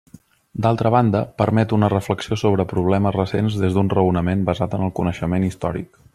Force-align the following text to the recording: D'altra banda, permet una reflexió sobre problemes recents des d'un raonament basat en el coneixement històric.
D'altra 0.65 0.91
banda, 0.95 1.19
permet 1.41 1.75
una 1.77 1.89
reflexió 1.95 2.39
sobre 2.43 2.67
problemes 2.73 3.15
recents 3.19 3.59
des 3.65 3.77
d'un 3.77 3.93
raonament 3.99 4.45
basat 4.53 4.77
en 4.79 4.89
el 4.89 4.95
coneixement 5.03 5.49
històric. 5.51 6.05